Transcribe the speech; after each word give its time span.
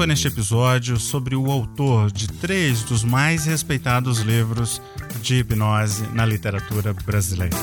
saiba 0.00 0.06
neste 0.06 0.28
episódio 0.28 0.98
sobre 0.98 1.36
o 1.36 1.50
autor 1.50 2.10
de 2.10 2.26
três 2.26 2.82
dos 2.82 3.04
mais 3.04 3.44
respeitados 3.44 4.20
livros 4.20 4.80
de 5.20 5.36
hipnose 5.36 6.04
na 6.14 6.24
literatura 6.24 6.94
brasileira. 7.04 7.54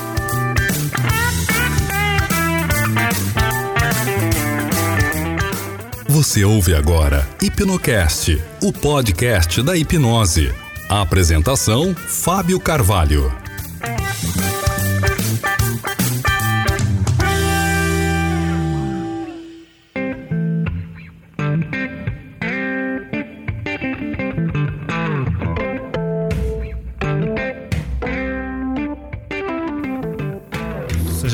Você 6.08 6.44
ouve 6.44 6.76
agora 6.76 7.28
Hipnocast, 7.42 8.40
o 8.62 8.72
podcast 8.72 9.64
da 9.64 9.76
hipnose. 9.76 10.54
A 10.90 11.02
apresentação: 11.02 11.96
Fábio 11.96 12.60
Carvalho. 12.60 13.32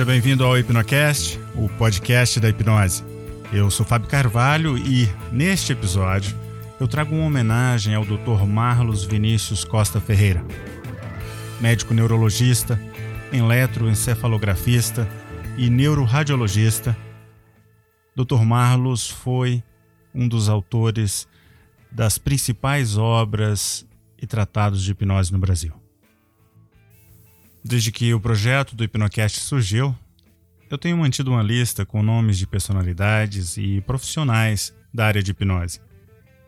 Seja 0.04 0.12
bem-vindo 0.12 0.44
ao 0.44 0.58
Hipnocast, 0.58 1.40
o 1.56 1.70
podcast 1.78 2.38
da 2.38 2.50
hipnose. 2.50 3.06
Eu 3.54 3.72
sou 3.72 3.86
Fábio 3.86 4.10
Carvalho 4.10 4.78
e, 4.78 5.08
neste 5.32 5.72
episódio, 5.72 6.38
eu 6.78 6.90
trago 6.90 7.16
uma 7.16 7.26
homenagem 7.26 7.96
ao 7.96 8.04
Dr. 8.04 8.46
Marlos 8.46 9.06
Vinícius 9.06 9.64
Costa 9.64 10.02
Ferreira, 10.02 10.46
médico 11.62 11.94
neurologista, 11.94 12.78
eletroencefalografista 13.32 15.08
e 15.58 15.70
neuroradiologista. 15.70 16.98
Dr. 18.14 18.42
Marlos 18.44 19.10
foi 19.10 19.64
um 20.14 20.28
dos 20.28 20.50
autores 20.50 21.30
das 21.90 22.18
principais 22.18 22.98
obras 22.98 23.88
e 24.22 24.28
tratados 24.28 24.84
de 24.84 24.92
hipnose 24.92 25.32
no 25.32 25.40
Brasil. 25.40 25.83
Desde 27.66 27.94
que 27.94 28.14
o 28.14 28.20
projeto 28.20 28.76
do 28.76 28.84
Hipnocast 28.84 29.40
surgiu, 29.40 29.96
eu 30.70 30.78
tenho 30.78 30.98
mantido 30.98 31.32
uma 31.32 31.42
lista 31.42 31.86
com 31.86 32.04
nomes 32.04 32.38
de 32.38 32.46
personalidades 32.46 33.56
e 33.56 33.80
profissionais 33.82 34.76
da 34.94 35.06
área 35.06 35.24
de 35.24 35.32
hipnose. 35.32 35.80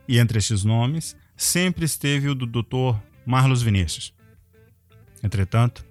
E 0.10 0.20
entre 0.20 0.40
estes 0.40 0.66
nomes, 0.66 1.16
sempre 1.38 1.86
esteve 1.86 2.28
o 2.28 2.36
do 2.36 2.46
Dr. 2.46 3.00
Marlos 3.26 3.62
Vinícius. 3.62 4.14
Entretanto, 5.24 5.86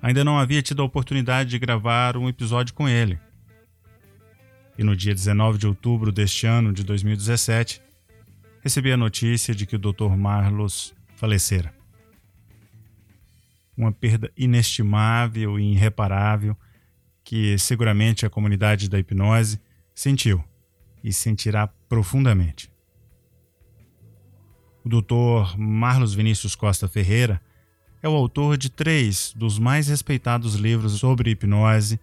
ainda 0.00 0.22
não 0.22 0.38
havia 0.38 0.62
tido 0.62 0.80
a 0.80 0.84
oportunidade 0.84 1.50
de 1.50 1.58
gravar 1.58 2.16
um 2.16 2.28
episódio 2.28 2.72
com 2.72 2.88
ele. 2.88 3.18
E 4.78 4.84
no 4.84 4.94
dia 4.94 5.12
19 5.12 5.58
de 5.58 5.66
outubro 5.66 6.12
deste 6.12 6.46
ano 6.46 6.72
de 6.72 6.84
2017, 6.84 7.82
recebi 8.60 8.92
a 8.92 8.96
notícia 8.96 9.52
de 9.52 9.66
que 9.66 9.74
o 9.74 9.78
Dr. 9.78 10.16
Marlos 10.16 10.94
falecera 11.16 11.75
uma 13.76 13.92
perda 13.92 14.30
inestimável 14.36 15.58
e 15.58 15.72
irreparável 15.72 16.56
que 17.22 17.58
seguramente 17.58 18.24
a 18.24 18.30
comunidade 18.30 18.88
da 18.88 18.98
hipnose 18.98 19.60
sentiu 19.94 20.42
e 21.02 21.12
sentirá 21.12 21.66
profundamente. 21.88 22.70
O 24.84 24.88
Dr. 24.88 25.58
Marlos 25.58 26.14
Vinícius 26.14 26.54
Costa 26.54 26.86
Ferreira 26.86 27.42
é 28.02 28.08
o 28.08 28.14
autor 28.14 28.56
de 28.56 28.70
três 28.70 29.32
dos 29.34 29.58
mais 29.58 29.88
respeitados 29.88 30.54
livros 30.54 30.92
sobre 30.92 31.30
hipnose 31.30 31.98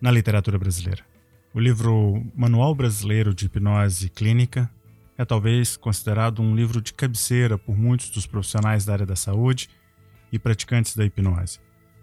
na 0.00 0.10
literatura 0.10 0.58
brasileira. 0.58 1.04
O 1.52 1.60
livro 1.60 2.24
Manual 2.34 2.74
Brasileiro 2.74 3.34
de 3.34 3.46
Hipnose 3.46 4.08
Clínica 4.08 4.70
é 5.18 5.24
talvez 5.24 5.76
considerado 5.76 6.40
um 6.40 6.54
livro 6.54 6.80
de 6.80 6.92
cabeceira 6.92 7.58
por 7.58 7.76
muitos 7.76 8.10
dos 8.10 8.26
profissionais 8.26 8.84
da 8.84 8.94
área 8.94 9.06
da 9.06 9.16
saúde 9.16 9.68
e 10.32 10.38
praticantes 10.38 10.96
da 10.96 11.04
hipnose, 11.04 11.58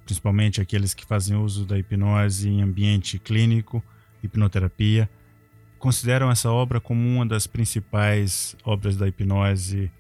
principalmente 0.06 0.62
aqueles 0.62 0.94
que 0.94 1.06
fazem 1.06 1.38
uso 1.38 1.66
da 1.66 1.78
hipnose 1.78 2.50
em 2.50 2.62
ambiente 2.62 3.20
clínico, 3.20 3.84
hipnoterapia, 4.22 5.10
consideram 5.78 6.32
essa 6.32 6.50
obra 6.50 6.80
como 6.80 7.02
uma 7.02 7.26
das 7.26 7.46
principais 7.46 8.56
obras 8.64 8.96
da 8.96 9.08
hipnose 9.08 9.92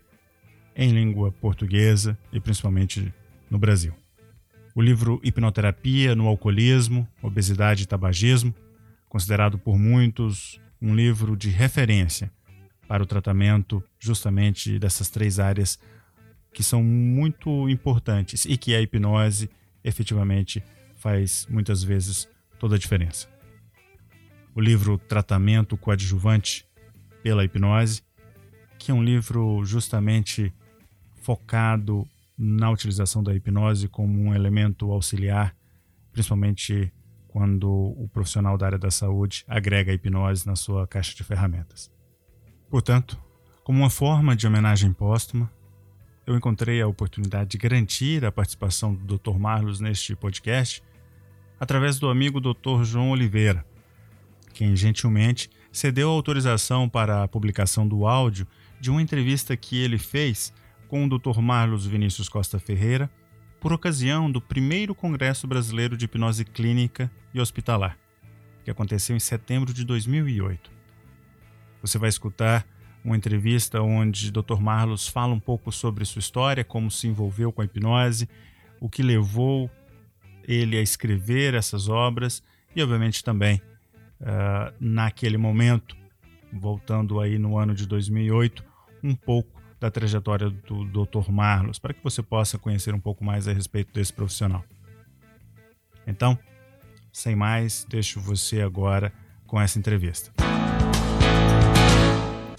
em 0.75 0.91
língua 0.91 1.31
portuguesa 1.31 2.17
e 2.31 2.39
principalmente 2.39 3.13
no 3.49 3.59
Brasil. 3.59 3.93
O 4.75 4.81
livro 4.81 5.19
Hipnoterapia 5.23 6.15
no 6.15 6.27
Alcoolismo, 6.27 7.07
Obesidade 7.21 7.83
e 7.83 7.85
Tabagismo, 7.85 8.55
considerado 9.07 9.59
por 9.59 9.77
muitos 9.77 10.59
um 10.81 10.95
livro 10.95 11.37
de 11.37 11.49
referência 11.49 12.31
para 12.87 13.03
o 13.03 13.05
tratamento 13.05 13.83
justamente 13.99 14.79
dessas 14.79 15.09
três 15.09 15.39
áreas 15.39 15.79
que 16.53 16.63
são 16.63 16.83
muito 16.83 17.67
importantes 17.69 18.45
e 18.45 18.57
que 18.57 18.75
a 18.75 18.81
hipnose 18.81 19.49
efetivamente 19.83 20.63
faz 20.95 21.45
muitas 21.49 21.83
vezes 21.83 22.29
toda 22.59 22.75
a 22.75 22.79
diferença. 22.79 23.27
O 24.55 24.61
livro 24.61 24.97
Tratamento 24.97 25.75
Coadjuvante 25.75 26.65
pela 27.21 27.43
Hipnose, 27.43 28.03
que 28.77 28.91
é 28.91 28.93
um 28.93 29.03
livro 29.03 29.65
justamente 29.65 30.53
focado 31.21 32.07
na 32.37 32.69
utilização 32.69 33.23
da 33.23 33.33
hipnose 33.33 33.87
como 33.87 34.19
um 34.19 34.35
elemento 34.35 34.91
auxiliar, 34.91 35.55
principalmente 36.11 36.91
quando 37.27 37.69
o 37.69 38.07
profissional 38.13 38.57
da 38.57 38.65
área 38.67 38.77
da 38.77 38.91
saúde 38.91 39.43
agrega 39.47 39.91
a 39.91 39.95
hipnose 39.95 40.45
na 40.45 40.55
sua 40.55 40.85
caixa 40.87 41.15
de 41.15 41.23
ferramentas. 41.23 41.91
Portanto, 42.69 43.19
como 43.63 43.79
uma 43.79 43.89
forma 43.89 44.35
de 44.35 44.45
homenagem 44.45 44.93
póstuma, 44.93 45.51
eu 46.25 46.35
encontrei 46.35 46.81
a 46.81 46.87
oportunidade 46.87 47.51
de 47.51 47.57
garantir 47.57 48.23
a 48.23 48.31
participação 48.31 48.93
do 48.93 49.17
Dr. 49.17 49.37
Marlos 49.37 49.79
neste 49.79 50.15
podcast 50.15 50.81
através 51.59 51.99
do 51.99 52.09
amigo 52.09 52.39
Dr. 52.39 52.83
João 52.83 53.11
Oliveira, 53.11 53.65
quem 54.53 54.75
gentilmente 54.75 55.49
cedeu 55.71 56.09
a 56.09 56.13
autorização 56.13 56.87
para 56.87 57.23
a 57.23 57.27
publicação 57.27 57.87
do 57.87 58.05
áudio 58.05 58.47
de 58.79 58.91
uma 58.91 59.01
entrevista 59.01 59.57
que 59.57 59.81
ele 59.81 59.97
fez 59.97 60.53
com 60.87 61.05
o 61.05 61.09
Dr. 61.09 61.39
Marlos 61.39 61.85
Vinícius 61.85 62.29
Costa 62.29 62.59
Ferreira 62.59 63.09
por 63.59 63.73
ocasião 63.73 64.29
do 64.29 64.39
primeiro 64.41 64.93
Congresso 64.93 65.47
Brasileiro 65.47 65.97
de 65.97 66.05
Hipnose 66.05 66.45
Clínica 66.45 67.09
e 67.33 67.39
Hospitalar, 67.39 67.97
que 68.63 68.69
aconteceu 68.69 69.15
em 69.15 69.19
setembro 69.19 69.73
de 69.73 69.83
2008. 69.83 70.69
Você 71.81 71.97
vai 71.97 72.09
escutar 72.09 72.67
uma 73.03 73.17
entrevista 73.17 73.81
onde 73.81 74.31
Dr. 74.31 74.59
Marlos 74.59 75.07
fala 75.07 75.33
um 75.33 75.39
pouco 75.39 75.71
sobre 75.71 76.05
sua 76.05 76.19
história, 76.19 76.63
como 76.63 76.89
se 76.89 77.07
envolveu 77.07 77.51
com 77.51 77.61
a 77.61 77.65
hipnose, 77.65 78.29
o 78.79 78.89
que 78.89 79.03
levou 79.03 79.69
ele 80.47 80.77
a 80.77 80.81
escrever 80.81 81.53
essas 81.53 81.89
obras 81.89 82.41
e, 82.75 82.81
obviamente, 82.81 83.23
também 83.23 83.61
uh, 84.21 84.73
naquele 84.79 85.37
momento, 85.37 85.95
voltando 86.51 87.19
aí 87.19 87.37
no 87.37 87.57
ano 87.57 87.73
de 87.73 87.85
2008, 87.85 88.63
um 89.03 89.15
pouco 89.15 89.61
da 89.79 89.91
trajetória 89.91 90.49
do 90.49 90.85
Dr. 90.85 91.29
Marlos, 91.29 91.77
para 91.77 91.93
que 91.93 92.03
você 92.03 92.23
possa 92.23 92.57
conhecer 92.57 92.93
um 92.93 92.99
pouco 92.99 93.23
mais 93.23 93.47
a 93.47 93.53
respeito 93.53 93.93
desse 93.93 94.13
profissional. 94.13 94.63
Então, 96.07 96.37
sem 97.11 97.35
mais, 97.35 97.85
deixo 97.89 98.19
você 98.19 98.61
agora 98.61 99.11
com 99.45 99.59
essa 99.59 99.77
entrevista 99.77 100.42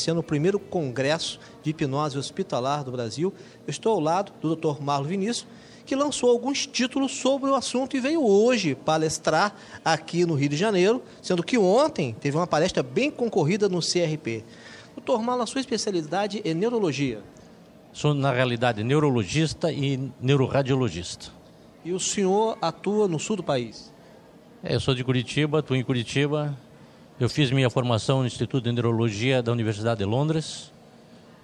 sendo 0.04 0.20
o 0.20 0.22
primeiro 0.22 0.58
congresso 0.58 1.40
de 1.62 1.70
hipnose 1.70 2.18
hospitalar 2.18 2.84
do 2.84 2.92
Brasil. 2.92 3.32
Eu 3.66 3.70
estou 3.70 3.92
ao 3.92 4.00
lado 4.00 4.32
do 4.40 4.54
Dr. 4.54 4.82
Marlo 4.82 5.06
Vinícius, 5.06 5.46
que 5.86 5.96
lançou 5.96 6.30
alguns 6.30 6.66
títulos 6.66 7.12
sobre 7.12 7.48
o 7.48 7.54
assunto 7.54 7.96
e 7.96 8.00
veio 8.00 8.22
hoje 8.22 8.74
palestrar 8.74 9.54
aqui 9.82 10.26
no 10.26 10.34
Rio 10.34 10.50
de 10.50 10.56
Janeiro, 10.56 11.02
sendo 11.22 11.42
que 11.42 11.56
ontem 11.56 12.14
teve 12.20 12.36
uma 12.36 12.46
palestra 12.46 12.82
bem 12.82 13.10
concorrida 13.10 13.68
no 13.68 13.80
CRP. 13.80 14.44
Doutor 14.94 15.22
Marlo, 15.22 15.42
a 15.42 15.46
sua 15.46 15.60
especialidade 15.60 16.42
é 16.44 16.52
neurologia? 16.52 17.22
Sou, 17.92 18.12
na 18.12 18.32
realidade, 18.32 18.84
neurologista 18.84 19.72
e 19.72 20.10
neuroradiologista. 20.20 21.32
E 21.84 21.92
o 21.92 22.00
senhor 22.00 22.58
atua 22.60 23.08
no 23.08 23.18
sul 23.18 23.36
do 23.36 23.42
país? 23.42 23.92
É, 24.62 24.74
eu 24.74 24.80
sou 24.80 24.94
de 24.94 25.04
Curitiba, 25.04 25.58
atuo 25.58 25.76
em 25.76 25.84
Curitiba, 25.84 26.56
eu 27.24 27.28
fiz 27.30 27.50
minha 27.50 27.70
formação 27.70 28.20
no 28.20 28.26
Instituto 28.26 28.64
de 28.64 28.70
Neurologia 28.70 29.42
da 29.42 29.50
Universidade 29.50 30.00
de 30.00 30.04
Londres 30.04 30.70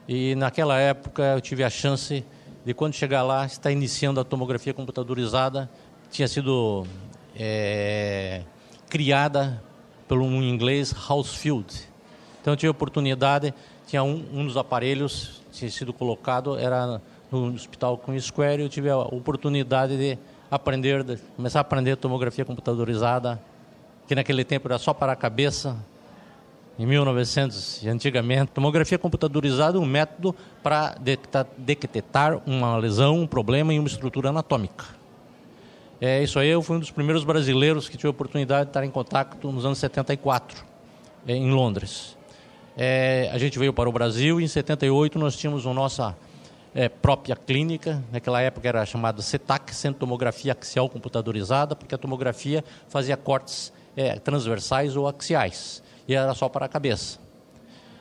e 0.06 0.34
naquela 0.34 0.78
época 0.78 1.22
eu 1.22 1.40
tive 1.40 1.64
a 1.64 1.70
chance 1.70 2.22
de 2.66 2.74
quando 2.74 2.92
chegar 2.92 3.22
lá 3.22 3.46
estar 3.46 3.72
iniciando 3.72 4.20
a 4.20 4.24
tomografia 4.24 4.74
computadorizada, 4.74 5.70
tinha 6.10 6.28
sido 6.28 6.86
é, 7.34 8.42
criada 8.90 9.64
pelo 10.06 10.22
um 10.22 10.42
inglês 10.42 10.94
Housefield. 11.08 11.88
Então 12.42 12.52
eu 12.52 12.58
tive 12.58 12.68
a 12.68 12.72
oportunidade, 12.72 13.54
tinha 13.86 14.02
um, 14.02 14.22
um 14.34 14.44
dos 14.44 14.58
aparelhos 14.58 15.40
tinha 15.50 15.70
sido 15.70 15.94
colocado 15.94 16.58
era 16.58 17.00
no 17.32 17.54
hospital 17.54 17.96
com 17.96 18.20
Square, 18.20 18.60
eu 18.60 18.68
tive 18.68 18.90
a 18.90 18.98
oportunidade 18.98 19.96
de 19.96 20.18
aprender, 20.50 21.02
de 21.02 21.16
começar 21.34 21.60
a 21.60 21.62
aprender 21.62 21.96
tomografia 21.96 22.44
computadorizada 22.44 23.40
que 24.10 24.14
naquele 24.16 24.44
tempo 24.44 24.66
era 24.66 24.76
só 24.76 24.92
para 24.92 25.12
a 25.12 25.14
cabeça, 25.14 25.76
em 26.76 26.84
1900, 26.84 27.86
antigamente, 27.86 28.50
tomografia 28.50 28.98
computadorizada 28.98 29.78
um 29.78 29.86
método 29.86 30.34
para 30.64 30.96
detectar 31.56 32.42
uma 32.44 32.76
lesão, 32.76 33.20
um 33.20 33.26
problema 33.28 33.72
em 33.72 33.78
uma 33.78 33.86
estrutura 33.86 34.30
anatômica. 34.30 34.84
É, 36.00 36.24
isso 36.24 36.40
aí 36.40 36.48
eu 36.48 36.60
fui 36.60 36.78
um 36.78 36.80
dos 36.80 36.90
primeiros 36.90 37.22
brasileiros 37.22 37.88
que 37.88 37.96
tive 37.96 38.08
a 38.08 38.10
oportunidade 38.10 38.64
de 38.64 38.70
estar 38.70 38.84
em 38.84 38.90
contato 38.90 39.52
nos 39.52 39.64
anos 39.64 39.78
74, 39.78 40.64
é, 41.28 41.36
em 41.36 41.52
Londres. 41.52 42.18
É, 42.76 43.30
a 43.32 43.38
gente 43.38 43.60
veio 43.60 43.72
para 43.72 43.88
o 43.88 43.92
Brasil 43.92 44.40
e 44.40 44.44
em 44.44 44.48
78 44.48 45.20
nós 45.20 45.36
tínhamos 45.36 45.64
a 45.68 45.72
nossa 45.72 46.16
é, 46.74 46.88
própria 46.88 47.36
clínica, 47.36 48.02
naquela 48.10 48.42
época 48.42 48.66
era 48.66 48.84
chamada 48.84 49.22
CETAC, 49.22 49.72
Centro 49.72 49.94
de 49.94 50.00
Tomografia 50.00 50.50
Axial 50.50 50.88
Computadorizada, 50.88 51.76
porque 51.76 51.94
a 51.94 51.98
tomografia 51.98 52.64
fazia 52.88 53.16
cortes 53.16 53.72
é, 54.00 54.18
transversais 54.18 54.96
ou 54.96 55.06
axiais, 55.06 55.82
e 56.08 56.14
era 56.14 56.32
só 56.34 56.48
para 56.48 56.64
a 56.64 56.68
cabeça. 56.68 57.18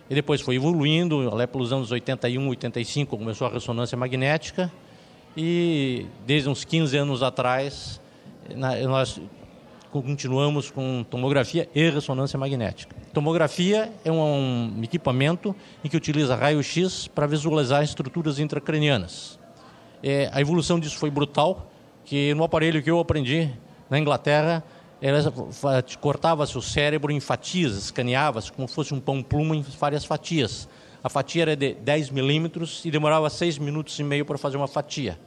E 0.10 0.16
depois 0.16 0.40
foi 0.40 0.56
evoluindo, 0.56 1.20
lá 1.36 1.46
pelos 1.46 1.74
anos 1.74 1.92
81, 1.92 2.48
85 2.48 3.18
começou 3.18 3.48
a 3.48 3.50
ressonância 3.50 3.98
magnética, 3.98 4.72
e 5.36 6.06
desde 6.26 6.48
uns 6.48 6.64
15 6.64 6.98
anos 6.98 7.22
atrás 7.22 8.02
nós 8.88 9.22
continuamos 9.92 10.72
com 10.72 11.04
tomografia 11.08 11.70
e 11.76 11.90
ressonância 11.90 12.40
magnética. 12.40 12.96
Tomografia 13.14 13.92
é 14.06 14.12
um, 14.12 14.80
equipamento 14.82 15.54
em 15.84 15.90
que 15.90 15.98
utiliza 15.98 16.36
raio-x 16.36 17.08
para 17.08 17.28
visualizar 17.28 17.84
estruturas 17.84 18.40
intracranianas. 18.40 19.38
É, 20.02 20.30
a 20.32 20.40
evolução 20.40 20.80
disso 20.80 20.98
foi 20.98 21.10
brutal, 21.10 21.70
que 22.06 22.34
no 22.34 22.44
aparelho 22.44 22.82
que 22.82 22.90
eu 22.90 23.00
aprendi 23.00 23.52
na 23.90 24.00
Inglaterra, 24.00 24.64
cortava-se 26.00 26.58
o 26.58 26.62
cérebro 26.62 27.12
em 27.12 27.20
fatias, 27.20 27.74
escaneava-se 27.76 28.52
como 28.52 28.68
se 28.68 28.76
fosse 28.76 28.94
um 28.94 29.00
pão-pluma 29.00 29.56
em 29.56 29.62
várias 29.62 30.04
fatias. 30.04 30.68
A 31.04 31.10
fatia 31.10 31.44
era 31.44 31.56
de 31.56 31.74
10 31.74 32.10
milímetros 32.10 32.84
e 32.84 32.92
demorava 32.92 33.30
6 33.30 33.58
minutos 33.58 33.98
e 33.98 34.04
meio 34.04 34.26
para 34.26 34.38
fazer 34.38 34.58
uma 34.58 34.68
fatia. 34.68 35.18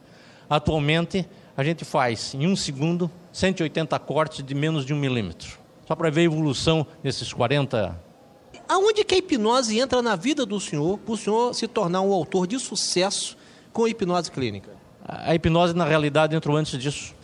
Atualmente, 0.48 1.26
a 1.56 1.64
gente 1.64 1.84
faz 1.84 2.34
em 2.34 2.46
um 2.46 2.54
segundo 2.54 3.10
180 3.32 3.98
cortes 4.00 4.44
de 4.44 4.54
menos 4.54 4.84
de 4.84 4.92
um 4.92 4.98
milímetro. 4.98 5.58
Só 5.86 5.96
para 5.96 6.10
ver 6.10 6.22
a 6.22 6.24
evolução 6.24 6.86
nesses 7.02 7.32
40 7.32 7.98
Aonde 8.68 9.04
que 9.04 9.14
a 9.14 9.18
hipnose 9.18 9.78
entra 9.78 10.00
na 10.00 10.16
vida 10.16 10.46
do 10.46 10.58
senhor, 10.60 10.98
para 10.98 11.12
o 11.12 11.16
senhor 11.16 11.54
se 11.54 11.66
tornar 11.66 12.00
um 12.00 12.12
autor 12.12 12.46
de 12.46 12.58
sucesso 12.58 13.36
com 13.72 13.84
a 13.84 13.90
hipnose 13.90 14.30
clínica? 14.30 14.70
A 15.04 15.34
hipnose, 15.34 15.74
na 15.74 15.84
realidade, 15.84 16.34
entrou 16.34 16.56
antes 16.56 16.80
disso. 16.80 17.14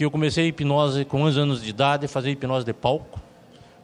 Que 0.00 0.04
eu 0.06 0.10
comecei 0.10 0.46
hipnose 0.46 1.04
com 1.04 1.20
11 1.24 1.40
anos 1.40 1.62
de 1.62 1.68
idade, 1.68 2.08
fazer 2.08 2.30
hipnose 2.30 2.64
de 2.64 2.72
palco. 2.72 3.20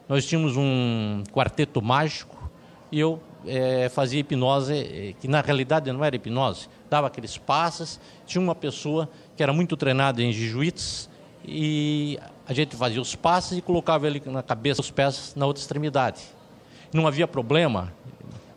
Nós 0.09 0.25
tínhamos 0.25 0.57
um 0.57 1.21
quarteto 1.31 1.79
mágico 1.79 2.49
e 2.91 2.99
eu 2.99 3.21
é, 3.45 3.87
fazia 3.87 4.21
hipnose, 4.21 4.73
eh, 4.73 5.13
que 5.21 5.27
na 5.27 5.41
realidade 5.41 5.91
não 5.91 6.03
era 6.03 6.15
hipnose, 6.15 6.69
dava 6.89 7.05
aqueles 7.05 7.37
passos. 7.37 7.99
Tinha 8.25 8.41
uma 8.41 8.55
pessoa 8.55 9.07
que 9.35 9.43
era 9.43 9.53
muito 9.53 9.77
treinada 9.77 10.19
em 10.23 10.31
jiu-jitsu 10.31 11.07
e 11.45 12.17
a 12.47 12.51
gente 12.51 12.75
fazia 12.75 12.99
os 12.99 13.13
passos 13.13 13.55
e 13.55 13.61
colocava 13.61 14.07
ele 14.07 14.19
na 14.25 14.41
cabeça, 14.41 14.81
os 14.81 14.89
pés 14.89 15.35
na 15.35 15.45
outra 15.45 15.61
extremidade. 15.61 16.23
Não 16.91 17.05
havia 17.05 17.27
problema, 17.27 17.93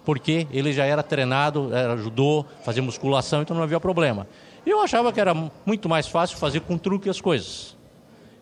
porque 0.02 0.46
ele 0.50 0.72
já 0.72 0.86
era 0.86 1.02
treinado, 1.02 1.74
era 1.74 1.94
judô, 1.98 2.42
fazia 2.64 2.82
musculação, 2.82 3.42
então 3.42 3.54
não 3.54 3.62
havia 3.62 3.78
problema. 3.78 4.26
Eu 4.66 4.80
achava 4.82 5.12
que 5.12 5.20
era 5.20 5.34
muito 5.64 5.88
mais 5.88 6.06
fácil 6.06 6.36
fazer 6.36 6.60
com 6.60 6.76
truque 6.76 7.08
as 7.08 7.20
coisas. 7.20 7.76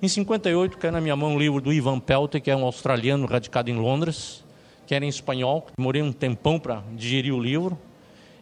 Em 0.01 0.09
58 0.09 0.79
caiu 0.79 0.93
na 0.93 1.01
minha 1.01 1.17
mão 1.17 1.35
um 1.35 1.39
livro 1.39 1.61
do 1.61 1.73
Ivan 1.73 2.01
Pelter, 2.01 2.41
que 2.41 2.51
é 2.51 2.57
um 2.57 2.65
australiano 2.65 3.27
radicado 3.27 3.71
em 3.71 3.77
Londres, 3.77 4.45
que 4.87 4.95
era 4.95 5.05
em 5.05 5.09
espanhol. 5.09 5.67
Demorei 5.77 6.03
um 6.03 6.13
tempão 6.13 6.59
para 6.59 6.83
digerir 6.93 7.35
o 7.35 7.41
livro. 7.41 7.79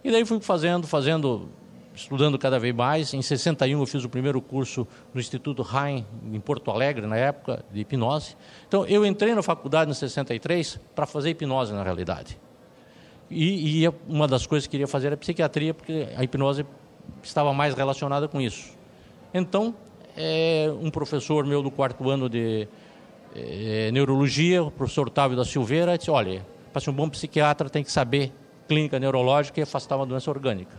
E 0.04 0.10
daí 0.10 0.24
fui 0.24 0.40
fazendo, 0.40 0.86
fazendo 0.86 1.48
estudando 1.94 2.38
cada 2.38 2.58
vez 2.58 2.74
mais. 2.74 3.12
Em 3.14 3.22
61 3.22 3.80
eu 3.80 3.86
fiz 3.86 4.04
o 4.04 4.08
primeiro 4.08 4.40
curso 4.40 4.86
no 5.12 5.20
Instituto 5.20 5.62
Rain, 5.62 6.06
em 6.32 6.40
Porto 6.40 6.70
Alegre, 6.70 7.06
na 7.06 7.16
época, 7.16 7.64
de 7.72 7.80
hipnose. 7.80 8.36
Então, 8.68 8.84
eu 8.86 9.04
entrei 9.04 9.34
na 9.34 9.42
faculdade 9.42 9.90
em 9.90 9.94
63 9.94 10.78
para 10.94 11.06
fazer 11.06 11.30
hipnose, 11.30 11.72
na 11.72 11.82
realidade. 11.82 12.38
E, 13.30 13.84
e, 13.84 13.88
uma 14.06 14.28
das 14.28 14.46
coisas 14.46 14.66
que 14.66 14.72
queria 14.72 14.86
fazer 14.86 15.08
era 15.08 15.16
psiquiatria, 15.16 15.74
porque 15.74 16.08
a 16.16 16.22
hipnose 16.22 16.64
estava 17.28 17.52
mais 17.52 17.74
relacionada 17.74 18.28
com 18.28 18.40
isso. 18.40 18.74
Então, 19.32 19.74
é, 20.16 20.72
um 20.80 20.90
professor 20.90 21.44
meu 21.44 21.62
do 21.62 21.70
quarto 21.70 22.08
ano 22.08 22.28
de 22.28 22.66
é, 23.34 23.90
neurologia, 23.92 24.62
o 24.62 24.70
professor 24.70 25.08
Otávio 25.08 25.36
da 25.36 25.44
Silveira, 25.44 25.98
disse, 25.98 26.10
olha, 26.10 26.44
para 26.72 26.80
ser 26.80 26.90
um 26.90 26.94
bom 26.94 27.08
psiquiatra 27.08 27.68
tem 27.68 27.84
que 27.84 27.92
saber 27.92 28.32
clínica 28.66 28.98
neurológica 28.98 29.60
e 29.60 29.62
afastar 29.62 29.96
uma 29.96 30.06
doença 30.06 30.30
orgânica. 30.30 30.76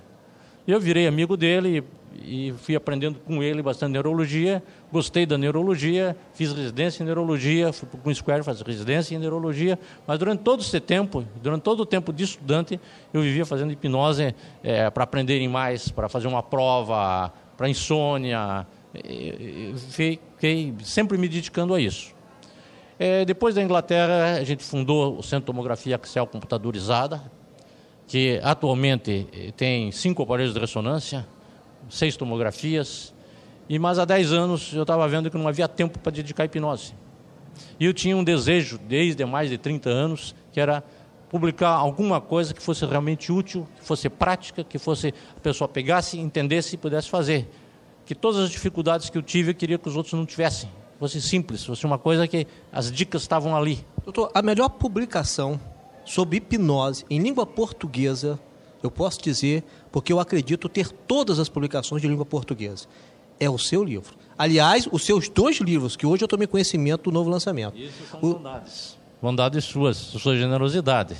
Eu 0.67 0.79
virei 0.79 1.07
amigo 1.07 1.37
dele 1.37 1.77
e, 1.77 1.83
e 2.23 2.53
fui 2.57 2.75
aprendendo 2.75 3.19
com 3.19 3.43
ele 3.43 3.61
bastante 3.61 3.91
neurologia. 3.91 4.63
Gostei 4.91 5.25
da 5.25 5.37
neurologia, 5.37 6.15
fiz 6.33 6.51
residência 6.53 7.03
em 7.03 7.05
neurologia, 7.05 7.71
fui 7.71 7.87
para 7.87 7.99
o 7.99 8.01
Queen 8.01 8.15
Square 8.15 8.43
fazer 8.43 8.65
residência 8.65 9.15
em 9.15 9.19
neurologia. 9.19 9.77
Mas 10.05 10.17
durante 10.19 10.41
todo 10.41 10.61
esse 10.61 10.79
tempo, 10.79 11.25
durante 11.41 11.61
todo 11.61 11.81
o 11.81 11.85
tempo 11.85 12.11
de 12.11 12.23
estudante, 12.23 12.79
eu 13.13 13.21
vivia 13.21 13.45
fazendo 13.45 13.71
hipnose 13.71 14.35
é, 14.63 14.89
para 14.89 15.03
aprenderem 15.03 15.47
mais, 15.47 15.89
para 15.89 16.09
fazer 16.09 16.27
uma 16.27 16.41
prova, 16.43 17.31
para 17.55 17.69
insônia. 17.69 18.65
Fiquei 19.89 20.73
sempre 20.83 21.17
me 21.17 21.27
dedicando 21.27 21.73
a 21.73 21.79
isso. 21.79 22.15
É, 22.99 23.23
depois 23.25 23.53
da 23.53 23.61
Inglaterra, 23.61 24.37
a 24.39 24.43
gente 24.43 24.63
fundou 24.63 25.19
o 25.19 25.21
Centro 25.21 25.41
de 25.41 25.45
Tomografia 25.45 25.95
Axial 25.95 26.25
Computadorizada, 26.25 27.21
que 28.07 28.39
atualmente 28.41 29.27
eh, 29.33 29.51
tem 29.55 29.91
cinco 29.91 30.23
aparelhos 30.23 30.53
de 30.53 30.59
ressonância, 30.59 31.27
seis 31.89 32.15
tomografias, 32.15 33.13
e 33.69 33.77
mais 33.77 33.99
há 33.99 34.05
dez 34.05 34.31
anos 34.31 34.73
eu 34.73 34.83
estava 34.83 35.07
vendo 35.07 35.29
que 35.29 35.37
não 35.37 35.47
havia 35.47 35.67
tempo 35.67 35.99
para 35.99 36.11
dedicar 36.11 36.43
à 36.43 36.45
hipnose. 36.45 36.93
E 37.79 37.85
eu 37.85 37.93
tinha 37.93 38.15
um 38.15 38.23
desejo, 38.23 38.77
desde 38.77 39.25
mais 39.25 39.49
de 39.49 39.57
30 39.57 39.89
anos, 39.89 40.35
que 40.51 40.59
era 40.59 40.83
publicar 41.29 41.71
alguma 41.71 42.21
coisa 42.21 42.53
que 42.53 42.61
fosse 42.61 42.85
realmente 42.85 43.31
útil, 43.31 43.67
que 43.77 43.85
fosse 43.85 44.09
prática, 44.09 44.63
que 44.63 44.77
fosse 44.77 45.13
a 45.35 45.39
pessoa 45.39 45.67
pegasse, 45.67 46.19
entendesse 46.19 46.75
e 46.75 46.77
pudesse 46.77 47.09
fazer. 47.09 47.49
Que 48.05 48.15
todas 48.15 48.41
as 48.41 48.49
dificuldades 48.49 49.09
que 49.09 49.17
eu 49.17 49.21
tive, 49.21 49.51
eu 49.51 49.55
queria 49.55 49.77
que 49.77 49.89
os 49.89 49.95
outros 49.95 50.13
não 50.13 50.25
tivessem. 50.25 50.69
Fosse 50.99 51.21
simples, 51.21 51.63
fosse 51.63 51.85
uma 51.85 51.97
coisa 51.97 52.27
que 52.27 52.47
as 52.71 52.91
dicas 52.91 53.21
estavam 53.21 53.55
ali. 53.55 53.85
Doutor, 54.03 54.31
a 54.33 54.41
melhor 54.41 54.69
publicação 54.69 55.59
sobre 56.05 56.37
hipnose 56.37 57.05
em 57.09 57.19
língua 57.19 57.45
portuguesa, 57.45 58.39
eu 58.81 58.91
posso 58.91 59.21
dizer, 59.21 59.63
porque 59.91 60.11
eu 60.11 60.19
acredito 60.19 60.69
ter 60.69 60.89
todas 60.89 61.39
as 61.39 61.49
publicações 61.49 62.01
de 62.01 62.07
língua 62.07 62.25
portuguesa. 62.25 62.87
É 63.39 63.49
o 63.49 63.57
seu 63.57 63.83
livro. 63.83 64.15
Aliás, 64.37 64.87
os 64.91 65.05
seus 65.05 65.29
dois 65.29 65.57
livros, 65.57 65.95
que 65.95 66.05
hoje 66.05 66.23
eu 66.23 66.27
tomei 66.27 66.47
conhecimento 66.47 67.05
do 67.05 67.11
novo 67.11 67.29
lançamento. 67.29 67.77
Isso 67.77 68.05
são 68.09 68.19
o... 68.21 68.33
bondades. 68.33 68.97
Bondades 69.21 69.65
suas, 69.65 69.97
sua 69.97 70.35
generosidade. 70.35 71.15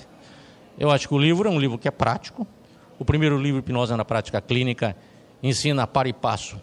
Eu 0.77 0.91
acho 0.91 1.07
que 1.07 1.13
o 1.13 1.17
livro 1.17 1.49
é 1.49 1.51
um 1.51 1.59
livro 1.59 1.77
que 1.77 1.87
é 1.87 1.91
prático. 1.91 2.45
O 2.99 3.05
primeiro 3.05 3.39
livro, 3.39 3.59
Hipnose 3.59 3.95
na 3.95 4.05
Prática 4.05 4.39
Clínica, 4.39 4.95
ensina 5.41 5.87
para 5.87 6.07
e 6.07 6.13
passo 6.13 6.59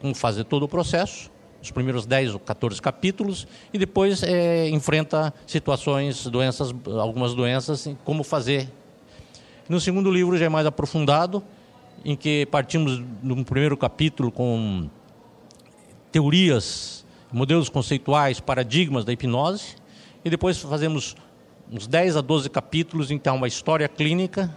como 0.00 0.14
fazer 0.14 0.44
todo 0.44 0.64
o 0.64 0.68
processo 0.68 1.30
os 1.64 1.70
primeiros 1.70 2.04
10 2.04 2.34
ou 2.34 2.40
14 2.40 2.80
capítulos, 2.80 3.46
e 3.72 3.78
depois 3.78 4.22
é, 4.22 4.68
enfrenta 4.68 5.32
situações, 5.46 6.26
doenças, 6.26 6.74
algumas 7.00 7.34
doenças, 7.34 7.88
como 8.04 8.22
fazer. 8.22 8.68
No 9.66 9.80
segundo 9.80 10.10
livro 10.10 10.36
já 10.36 10.44
é 10.44 10.48
mais 10.50 10.66
aprofundado, 10.66 11.42
em 12.04 12.14
que 12.14 12.44
partimos 12.50 13.02
no 13.22 13.42
primeiro 13.46 13.78
capítulo 13.78 14.30
com 14.30 14.90
teorias, 16.12 17.06
modelos 17.32 17.70
conceituais, 17.70 18.40
paradigmas 18.40 19.06
da 19.06 19.12
hipnose, 19.12 19.76
e 20.22 20.28
depois 20.28 20.58
fazemos 20.58 21.16
uns 21.72 21.86
10 21.86 22.18
a 22.18 22.20
12 22.20 22.50
capítulos, 22.50 23.10
então 23.10 23.36
uma 23.36 23.48
história 23.48 23.88
clínica, 23.88 24.54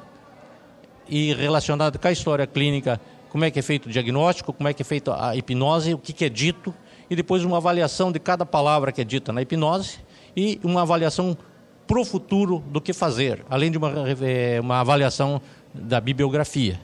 e 1.07 1.33
relacionado 1.35 1.97
com 1.97 2.07
a 2.09 2.11
história 2.11 2.45
clínica, 2.45 2.99
como 3.29 3.45
é 3.45 3.51
que 3.51 3.59
é 3.59 3.61
feito 3.61 3.85
o 3.85 3.89
diagnóstico, 3.89 4.51
como 4.51 4.67
é 4.67 4.73
que 4.73 4.81
é 4.81 4.85
feita 4.85 5.15
a 5.25 5.37
hipnose, 5.37 5.93
o 5.93 5.97
que, 5.97 6.11
que 6.11 6.25
é 6.25 6.29
dito, 6.29 6.73
e 7.09 7.15
depois 7.15 7.45
uma 7.45 7.57
avaliação 7.57 8.11
de 8.11 8.19
cada 8.19 8.45
palavra 8.45 8.91
que 8.91 8.99
é 8.99 9.05
dita 9.05 9.31
na 9.31 9.41
hipnose 9.41 9.99
e 10.35 10.59
uma 10.65 10.81
avaliação 10.81 11.37
para 11.87 11.99
o 11.99 12.05
futuro 12.05 12.63
do 12.69 12.81
que 12.81 12.91
fazer, 12.91 13.45
além 13.49 13.71
de 13.71 13.77
uma, 13.77 13.91
eh, 14.21 14.59
uma 14.59 14.81
avaliação 14.81 15.41
da 15.73 16.01
bibliografia. 16.01 16.79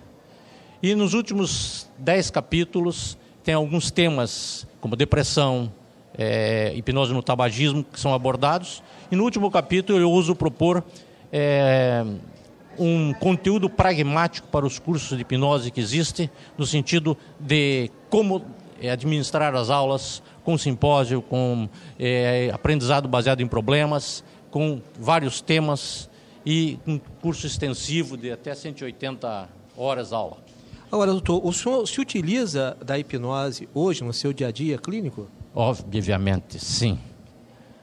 E 0.82 0.96
nos 0.96 1.14
últimos 1.14 1.90
dez 1.98 2.30
capítulos 2.30 3.18
tem 3.44 3.54
alguns 3.54 3.92
temas 3.92 4.66
como 4.80 4.96
depressão, 4.96 5.72
é, 6.18 6.74
hipnose 6.76 7.14
no 7.14 7.24
tabagismo 7.24 7.84
que 7.84 8.00
são 8.00 8.14
abordados. 8.14 8.84
E 9.12 9.16
no 9.16 9.24
último 9.24 9.50
capítulo 9.50 10.00
eu 10.00 10.12
uso 10.12 10.36
propor 10.36 10.84
é, 11.32 12.06
um 12.78 13.14
conteúdo 13.14 13.70
pragmático 13.70 14.48
para 14.48 14.66
os 14.66 14.80
cursos 14.80 15.18
de 15.18 15.22
hipnose 15.22 15.72
que 15.72 15.80
existem, 15.80 16.30
no 16.58 16.66
sentido 16.66 17.18
de 17.40 17.90
como 18.10 18.44
é, 18.82 18.92
administrar 18.92 19.56
as 19.56 19.70
aulas 19.70 20.22
com 20.44 20.58
simpósio, 20.58 21.22
com 21.22 21.70
é, 22.00 22.52
aprendizado 22.54 23.08
baseado 23.08 23.42
em 23.42 23.48
problemas, 23.48 24.24
com 24.54 24.80
vários 25.00 25.42
temas 25.42 26.08
e 26.46 26.78
um 26.86 27.00
curso 27.00 27.48
extensivo 27.48 28.16
de 28.16 28.32
até 28.32 28.54
180 28.54 29.50
horas 29.76 30.14
aula. 30.14 30.38
Agora, 30.92 31.10
doutor, 31.10 31.44
o 31.44 31.52
senhor 31.52 31.88
se 31.88 32.00
utiliza 32.00 32.78
da 32.86 33.00
hipnose 33.00 33.68
hoje 33.74 34.04
no 34.04 34.14
seu 34.14 34.32
dia 34.32 34.50
a 34.50 34.52
dia 34.52 34.78
clínico? 34.78 35.28
Obviamente, 35.56 36.64
sim. 36.64 37.00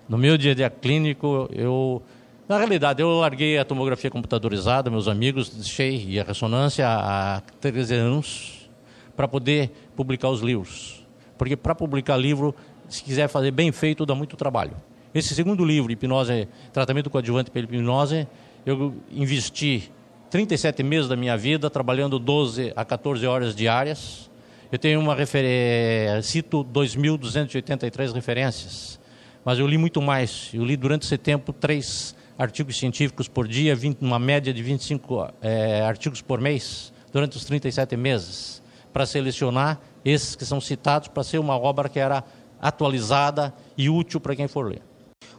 No 0.09 0.17
meu 0.17 0.39
dia 0.39 0.53
a 0.53 0.55
dia 0.55 0.71
clínico, 0.71 1.49
eu. 1.53 2.01
Na 2.49 2.57
realidade, 2.59 3.03
eu 3.03 3.19
larguei 3.19 3.59
a 3.59 3.65
tomografia 3.65 4.09
computadorizada, 4.09 4.89
meus 4.89 5.09
amigos, 5.09 5.51
deixei 5.51 6.07
e 6.07 6.21
a 6.21 6.23
ressonância 6.23 6.87
há 6.87 7.43
13 7.61 7.97
anos 7.97 8.71
para 9.17 9.27
poder 9.27 9.73
publicar 9.97 10.29
os 10.29 10.41
livros. 10.41 11.05
Porque 11.37 11.57
para 11.57 11.75
publicar 11.75 12.17
livro, 12.17 12.55
se 12.89 13.03
quiser 13.03 13.29
fazer 13.29 13.51
bem 13.51 13.73
feito, 13.73 14.07
dá 14.07 14.15
muito 14.15 14.37
trabalho. 14.37 14.77
Esse 15.15 15.35
segundo 15.35 15.65
livro, 15.65 15.91
Hipnose, 15.91 16.49
Tratamento 16.73 17.11
Coadjuvante 17.11 17.51
pela 17.51 17.65
Hipnose, 17.65 18.29
eu 18.65 18.95
investi 19.11 19.91
37 20.31 20.83
meses 20.83 21.09
da 21.09 21.17
minha 21.17 21.37
vida 21.37 21.69
trabalhando 21.69 22.19
12 22.19 22.73
a 22.77 22.85
14 22.85 23.27
horas 23.27 23.55
diárias. 23.55 24.31
Eu 24.71 24.79
tenho 24.79 25.01
uma 25.01 25.15
referência, 25.15 26.23
cito 26.23 26.65
2.283 26.65 28.13
referências 28.13 29.01
mas 29.45 29.59
eu 29.59 29.67
li 29.67 29.79
muito 29.79 30.01
mais. 30.01 30.51
Eu 30.53 30.65
li 30.65 30.77
durante 30.77 31.05
esse 31.05 31.19
tempo 31.19 31.53
três 31.53 32.15
artigos 32.39 32.79
científicos 32.79 33.29
por 33.29 33.47
dia, 33.47 33.75
20, 33.75 34.01
uma 34.03 34.19
média 34.19 34.53
de 34.53 34.63
25 34.63 35.29
é, 35.43 35.83
artigos 35.83 36.23
por 36.23 36.41
mês, 36.41 36.93
durante 37.13 37.37
os 37.37 37.45
37 37.45 37.97
meses, 37.97 38.63
para 38.93 39.05
selecionar 39.05 39.79
esses 40.05 40.35
que 40.35 40.45
são 40.45 40.61
citados 40.61 41.09
para 41.09 41.23
ser 41.23 41.39
uma 41.39 41.59
obra 41.59 41.89
que 41.89 41.99
era 41.99 42.25
atualizada 42.61 43.53
e 43.77 43.91
útil 43.91 44.21
para 44.21 44.35
quem 44.35 44.49
for 44.49 44.67
ler. 44.67 44.83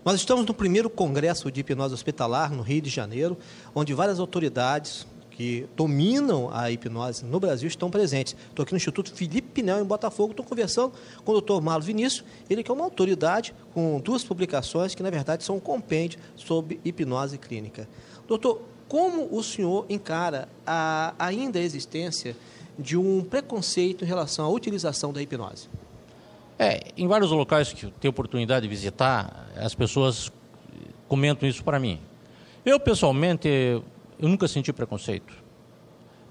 Nós 0.04 0.16
estamos 0.16 0.48
no 0.48 0.54
primeiro 0.56 0.90
congresso 0.90 1.52
de 1.52 1.60
hipnose 1.60 1.94
hospitalar 1.94 2.52
no 2.52 2.64
Rio 2.64 2.82
de 2.82 2.90
Janeiro, 2.90 3.38
onde 3.76 3.94
várias 3.94 4.20
autoridades, 4.20 5.06
que 5.30 5.68
dominam 5.76 6.50
a 6.52 6.72
hipnose 6.72 7.24
no 7.24 7.40
Brasil 7.40 7.68
estão 7.68 7.92
presentes. 7.92 8.36
Estou 8.50 8.64
aqui 8.64 8.74
no 8.74 8.78
Instituto 8.78 9.14
Felipe 9.14 9.50
Pinel, 9.54 9.80
em 9.80 9.86
Botafogo, 9.86 10.32
estou 10.32 10.44
conversando 10.44 10.94
com 11.24 11.32
o 11.34 11.40
Dr. 11.40 11.62
Marlos 11.62 11.86
Vinícius, 11.86 12.26
ele 12.50 12.64
que 12.64 12.72
é 12.72 12.74
uma 12.74 12.84
autoridade 12.84 13.54
com 13.76 14.00
duas 14.00 14.24
publicações 14.24 14.96
que, 14.96 15.04
na 15.04 15.12
verdade, 15.12 15.44
são 15.44 15.58
um 15.58 15.60
compêndio 15.60 16.20
sobre 16.36 16.80
hipnose 16.84 17.38
clínica. 17.38 17.88
Doutor, 18.28 18.60
como 18.88 19.30
o 19.32 19.44
senhor 19.44 19.86
encara 19.88 20.50
a, 20.66 21.14
ainda 21.20 21.60
a 21.60 21.62
existência 21.62 22.36
de 22.78 22.98
um 22.98 23.24
preconceito 23.24 24.04
em 24.04 24.08
relação 24.08 24.46
à 24.46 24.50
utilização 24.50 25.14
da 25.14 25.22
hipnose? 25.22 25.70
É, 26.64 26.80
em 26.96 27.08
vários 27.08 27.32
locais 27.32 27.74
que 27.74 27.88
eu 27.88 27.90
tenho 28.00 28.12
oportunidade 28.12 28.62
de 28.62 28.70
visitar, 28.70 29.48
as 29.58 29.74
pessoas 29.74 30.32
comentam 31.08 31.50
isso 31.50 31.64
para 31.64 31.80
mim. 31.80 32.00
Eu, 32.64 32.80
pessoalmente, 32.80 33.48
eu 33.48 34.30
nunca 34.30 34.48
senti 34.48 34.72
preconceito. 34.72 35.34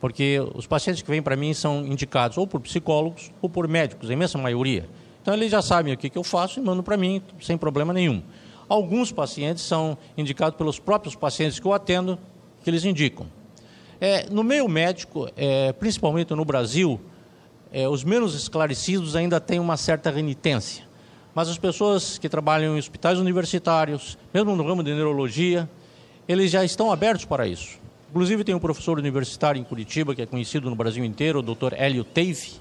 Porque 0.00 0.38
os 0.54 0.68
pacientes 0.68 1.02
que 1.02 1.10
vêm 1.10 1.20
para 1.20 1.34
mim 1.34 1.52
são 1.52 1.84
indicados 1.84 2.38
ou 2.38 2.46
por 2.46 2.60
psicólogos 2.60 3.32
ou 3.42 3.50
por 3.50 3.66
médicos, 3.66 4.08
a 4.08 4.12
imensa 4.12 4.38
maioria. 4.38 4.88
Então 5.20 5.34
eles 5.34 5.50
já 5.50 5.60
sabem 5.60 5.94
o 5.94 5.96
que, 5.96 6.08
que 6.08 6.16
eu 6.16 6.22
faço 6.22 6.60
e 6.60 6.62
mandam 6.62 6.84
para 6.84 6.96
mim 6.96 7.20
sem 7.40 7.58
problema 7.58 7.92
nenhum. 7.92 8.22
Alguns 8.68 9.10
pacientes 9.10 9.64
são 9.64 9.98
indicados 10.16 10.56
pelos 10.56 10.78
próprios 10.78 11.16
pacientes 11.16 11.58
que 11.58 11.66
eu 11.66 11.72
atendo, 11.72 12.16
que 12.62 12.70
eles 12.70 12.84
indicam. 12.84 13.26
É, 14.00 14.30
no 14.30 14.44
meio 14.44 14.68
médico, 14.68 15.28
é, 15.36 15.72
principalmente 15.72 16.32
no 16.36 16.44
Brasil, 16.44 17.00
é, 17.72 17.88
os 17.88 18.04
menos 18.04 18.34
esclarecidos 18.34 19.14
ainda 19.16 19.40
têm 19.40 19.60
uma 19.60 19.76
certa 19.76 20.10
renitência. 20.10 20.84
Mas 21.34 21.48
as 21.48 21.58
pessoas 21.58 22.18
que 22.18 22.28
trabalham 22.28 22.74
em 22.74 22.78
hospitais 22.78 23.18
universitários, 23.18 24.18
mesmo 24.34 24.56
no 24.56 24.66
ramo 24.66 24.82
de 24.82 24.92
neurologia, 24.92 25.68
eles 26.26 26.50
já 26.50 26.64
estão 26.64 26.90
abertos 26.90 27.24
para 27.24 27.46
isso. 27.46 27.78
Inclusive 28.10 28.42
tem 28.42 28.54
um 28.54 28.58
professor 28.58 28.98
universitário 28.98 29.60
em 29.60 29.64
Curitiba, 29.64 30.14
que 30.14 30.22
é 30.22 30.26
conhecido 30.26 30.68
no 30.68 30.74
Brasil 30.74 31.04
inteiro, 31.04 31.38
o 31.38 31.42
Dr. 31.42 31.74
Hélio 31.76 32.02
Teive, 32.02 32.54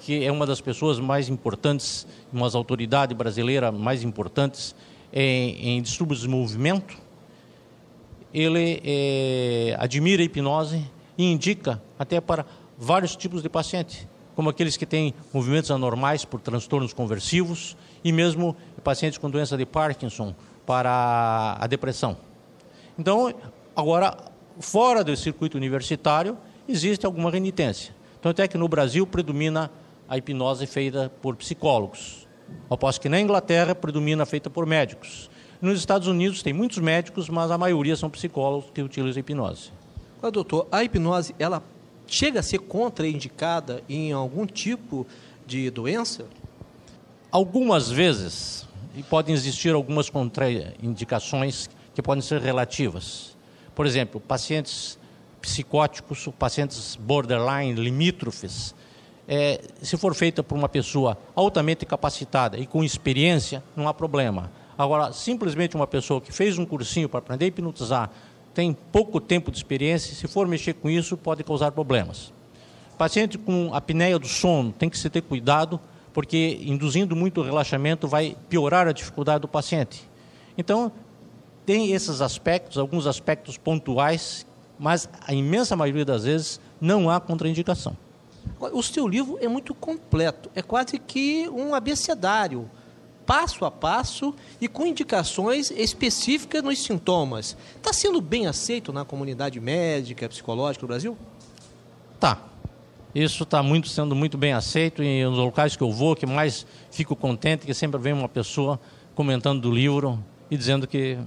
que 0.00 0.24
é 0.24 0.32
uma 0.32 0.46
das 0.46 0.60
pessoas 0.60 0.98
mais 0.98 1.28
importantes, 1.28 2.06
uma 2.32 2.46
das 2.46 2.54
autoridades 2.54 3.14
brasileiras 3.16 3.74
mais 3.74 4.02
importantes 4.02 4.74
em, 5.12 5.76
em 5.76 5.82
distúrbios 5.82 6.20
de 6.20 6.28
movimento. 6.28 6.96
Ele 8.32 8.80
é, 8.84 9.76
admira 9.78 10.22
a 10.22 10.24
hipnose 10.24 10.82
e 11.18 11.30
indica 11.30 11.82
até 11.98 12.20
para 12.20 12.46
vários 12.78 13.16
tipos 13.16 13.42
de 13.42 13.48
pacientes, 13.48 14.06
como 14.36 14.50
aqueles 14.50 14.76
que 14.76 14.84
têm 14.84 15.14
movimentos 15.32 15.70
anormais 15.70 16.24
por 16.24 16.40
transtornos 16.40 16.92
conversivos 16.92 17.74
e 18.04 18.12
mesmo 18.12 18.54
pacientes 18.84 19.18
com 19.18 19.30
doença 19.30 19.56
de 19.56 19.64
Parkinson 19.64 20.34
para 20.66 21.56
a 21.58 21.66
depressão. 21.66 22.18
Então, 22.98 23.34
agora, 23.74 24.14
fora 24.60 25.02
do 25.02 25.16
circuito 25.16 25.56
universitário, 25.56 26.36
existe 26.68 27.06
alguma 27.06 27.30
renitência. 27.30 27.96
Tanto 28.20 28.42
é 28.42 28.46
que 28.46 28.58
no 28.58 28.68
Brasil 28.68 29.06
predomina 29.06 29.70
a 30.06 30.18
hipnose 30.18 30.66
feita 30.66 31.10
por 31.22 31.34
psicólogos, 31.36 32.28
ao 32.68 32.76
passo 32.76 33.00
que 33.00 33.08
na 33.08 33.18
Inglaterra 33.18 33.74
predomina 33.74 34.26
feita 34.26 34.50
por 34.50 34.66
médicos. 34.66 35.30
Nos 35.62 35.78
Estados 35.78 36.06
Unidos 36.06 36.42
tem 36.42 36.52
muitos 36.52 36.78
médicos, 36.78 37.30
mas 37.30 37.50
a 37.50 37.56
maioria 37.56 37.96
são 37.96 38.10
psicólogos 38.10 38.70
que 38.74 38.82
utilizam 38.82 39.18
a 39.18 39.20
hipnose. 39.20 39.70
Mas, 40.20 40.30
doutor, 40.30 40.68
a 40.70 40.84
hipnose, 40.84 41.34
ela 41.38 41.62
chega 42.06 42.40
a 42.40 42.42
ser 42.42 42.58
contraindicada 42.58 43.82
em 43.88 44.12
algum 44.12 44.46
tipo 44.46 45.06
de 45.46 45.70
doença? 45.70 46.26
Algumas 47.30 47.90
vezes, 47.90 48.66
e 48.94 49.02
podem 49.02 49.34
existir 49.34 49.74
algumas 49.74 50.08
contraindicações 50.08 51.68
que 51.94 52.02
podem 52.02 52.22
ser 52.22 52.40
relativas. 52.40 53.36
Por 53.74 53.86
exemplo, 53.86 54.20
pacientes 54.20 54.98
psicóticos, 55.40 56.28
pacientes 56.38 56.96
borderline, 56.96 57.74
limítrofes, 57.74 58.74
é, 59.28 59.60
se 59.82 59.96
for 59.96 60.14
feita 60.14 60.42
por 60.42 60.56
uma 60.56 60.68
pessoa 60.68 61.18
altamente 61.34 61.84
capacitada 61.84 62.58
e 62.58 62.66
com 62.66 62.84
experiência, 62.84 63.62
não 63.74 63.88
há 63.88 63.94
problema. 63.94 64.52
Agora, 64.78 65.12
simplesmente 65.12 65.74
uma 65.74 65.86
pessoa 65.86 66.20
que 66.20 66.32
fez 66.32 66.58
um 66.58 66.66
cursinho 66.66 67.08
para 67.08 67.18
aprender 67.18 67.46
a 67.46 67.48
hipnotizar, 67.48 68.10
tem 68.56 68.72
pouco 68.72 69.20
tempo 69.20 69.50
de 69.50 69.58
experiência, 69.58 70.14
se 70.14 70.26
for 70.26 70.48
mexer 70.48 70.72
com 70.72 70.88
isso, 70.88 71.14
pode 71.14 71.44
causar 71.44 71.72
problemas. 71.72 72.32
Paciente 72.96 73.36
com 73.36 73.74
apneia 73.74 74.18
do 74.18 74.26
sono, 74.26 74.72
tem 74.72 74.88
que 74.88 74.98
se 74.98 75.10
ter 75.10 75.20
cuidado, 75.20 75.78
porque 76.14 76.58
induzindo 76.62 77.14
muito 77.14 77.42
relaxamento 77.42 78.08
vai 78.08 78.34
piorar 78.48 78.88
a 78.88 78.92
dificuldade 78.92 79.40
do 79.40 79.48
paciente. 79.48 80.08
Então, 80.56 80.90
tem 81.66 81.92
esses 81.92 82.22
aspectos, 82.22 82.78
alguns 82.78 83.06
aspectos 83.06 83.58
pontuais, 83.58 84.46
mas 84.78 85.06
a 85.26 85.34
imensa 85.34 85.76
maioria 85.76 86.06
das 86.06 86.24
vezes 86.24 86.58
não 86.80 87.10
há 87.10 87.20
contraindicação. 87.20 87.94
O 88.72 88.82
seu 88.82 89.06
livro 89.06 89.36
é 89.38 89.48
muito 89.48 89.74
completo, 89.74 90.50
é 90.54 90.62
quase 90.62 90.98
que 90.98 91.46
um 91.50 91.74
abecedário, 91.74 92.70
passo 93.26 93.64
a 93.64 93.70
passo 93.70 94.34
e 94.60 94.68
com 94.68 94.86
indicações 94.86 95.70
específicas 95.70 96.62
nos 96.62 96.78
sintomas. 96.82 97.56
Está 97.76 97.92
sendo 97.92 98.20
bem 98.20 98.46
aceito 98.46 98.92
na 98.92 99.04
comunidade 99.04 99.60
médica, 99.60 100.28
psicológica 100.28 100.86
do 100.86 100.88
Brasil? 100.88 101.18
Tá. 102.20 102.40
Isso 103.14 103.42
está 103.44 103.62
muito, 103.62 103.88
sendo 103.88 104.14
muito 104.14 104.36
bem 104.36 104.52
aceito 104.52 105.02
e 105.02 105.24
nos 105.24 105.38
locais 105.38 105.74
que 105.74 105.82
eu 105.82 105.90
vou, 105.90 106.14
que 106.14 106.26
mais 106.26 106.66
fico 106.90 107.16
contente, 107.16 107.66
que 107.66 107.72
sempre 107.72 107.98
vem 107.98 108.12
uma 108.12 108.28
pessoa 108.28 108.78
comentando 109.14 109.60
do 109.60 109.70
livro 109.70 110.22
e 110.50 110.56
dizendo 110.56 110.86
que 110.86 111.18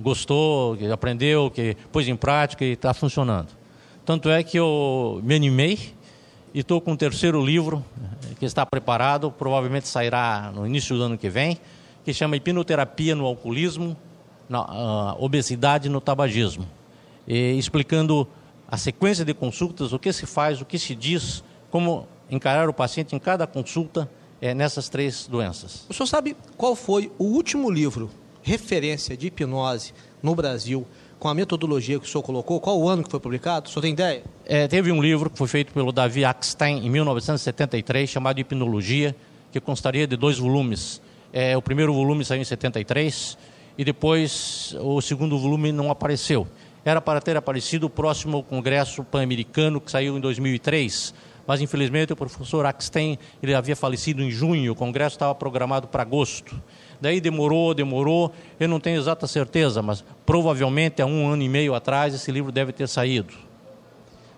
gostou, 0.00 0.76
que 0.76 0.86
aprendeu, 0.86 1.50
que 1.50 1.76
pôs 1.92 2.08
em 2.08 2.16
prática 2.16 2.64
e 2.64 2.72
está 2.72 2.94
funcionando. 2.94 3.48
Tanto 4.04 4.30
é 4.30 4.42
que 4.42 4.58
eu 4.58 5.20
me 5.22 5.34
animei 5.34 5.94
e 6.54 6.60
estou 6.60 6.80
com 6.80 6.92
o 6.92 6.96
terceiro 6.96 7.44
livro 7.44 7.84
que 8.38 8.46
está 8.46 8.64
preparado, 8.64 9.30
provavelmente 9.30 9.88
sairá 9.88 10.52
no 10.54 10.66
início 10.66 10.96
do 10.96 11.02
ano 11.02 11.18
que 11.18 11.28
vem, 11.28 11.58
que 12.04 12.12
chama 12.12 12.36
Hipnoterapia 12.36 13.14
no 13.14 13.26
Alcoolismo, 13.26 13.96
na 14.48 14.62
uh, 14.62 15.22
Obesidade 15.22 15.88
no 15.88 16.00
Tabagismo, 16.00 16.66
e 17.26 17.58
explicando 17.58 18.26
a 18.66 18.76
sequência 18.76 19.24
de 19.24 19.34
consultas, 19.34 19.92
o 19.92 19.98
que 19.98 20.12
se 20.12 20.26
faz, 20.26 20.60
o 20.60 20.64
que 20.64 20.78
se 20.78 20.94
diz, 20.94 21.42
como 21.70 22.06
encarar 22.30 22.68
o 22.68 22.72
paciente 22.72 23.14
em 23.14 23.18
cada 23.18 23.46
consulta 23.46 24.08
é, 24.40 24.54
nessas 24.54 24.88
três 24.88 25.26
doenças. 25.26 25.86
O 25.88 25.94
senhor 25.94 26.06
sabe 26.06 26.36
qual 26.56 26.74
foi 26.74 27.10
o 27.18 27.24
último 27.24 27.70
livro 27.70 28.10
referência 28.42 29.16
de 29.16 29.26
hipnose 29.26 29.92
no 30.22 30.34
Brasil 30.34 30.86
com 31.18 31.28
a 31.28 31.34
metodologia 31.34 31.98
que 31.98 32.06
o 32.06 32.08
senhor 32.08 32.22
colocou? 32.22 32.60
Qual 32.60 32.78
o 32.78 32.88
ano 32.88 33.02
que 33.02 33.10
foi 33.10 33.20
publicado? 33.20 33.68
O 33.68 33.70
senhor 33.70 33.82
tem 33.82 33.92
ideia? 33.92 34.22
É, 34.46 34.68
teve 34.68 34.92
um 34.92 35.02
livro 35.02 35.28
que 35.28 35.36
foi 35.36 35.48
feito 35.48 35.72
pelo 35.72 35.92
Davi 35.92 36.24
Ackstein 36.24 36.86
em 36.86 36.90
1973, 36.90 38.08
chamado 38.08 38.38
Hipnologia, 38.38 39.14
que 39.50 39.60
constaria 39.60 40.06
de 40.06 40.16
dois 40.16 40.38
volumes. 40.38 41.00
É, 41.32 41.56
o 41.56 41.62
primeiro 41.62 41.92
volume 41.92 42.24
saiu 42.24 42.40
em 42.40 42.44
73 42.44 43.36
e 43.76 43.84
depois 43.84 44.76
o 44.80 45.00
segundo 45.00 45.38
volume 45.38 45.72
não 45.72 45.90
apareceu. 45.90 46.46
Era 46.84 47.00
para 47.00 47.20
ter 47.20 47.36
aparecido 47.36 47.90
próximo 47.90 48.38
ao 48.38 48.42
Congresso 48.42 49.04
Pan-Americano, 49.04 49.80
que 49.80 49.90
saiu 49.90 50.16
em 50.16 50.20
2003, 50.20 51.12
mas 51.46 51.60
infelizmente 51.60 52.12
o 52.12 52.16
professor 52.16 52.64
Axten 52.64 53.18
ele 53.42 53.54
havia 53.54 53.76
falecido 53.76 54.22
em 54.22 54.30
junho, 54.30 54.72
o 54.72 54.74
congresso 54.76 55.16
estava 55.16 55.34
programado 55.34 55.88
para 55.88 56.02
agosto. 56.02 56.60
Daí 57.00 57.20
demorou, 57.20 57.74
demorou, 57.74 58.32
eu 58.58 58.68
não 58.68 58.80
tenho 58.80 58.98
exata 58.98 59.26
certeza, 59.26 59.80
mas 59.80 60.04
provavelmente 60.26 61.00
há 61.00 61.06
um 61.06 61.28
ano 61.28 61.42
e 61.42 61.48
meio 61.48 61.74
atrás 61.74 62.14
esse 62.14 62.30
livro 62.32 62.50
deve 62.50 62.72
ter 62.72 62.88
saído. 62.88 63.34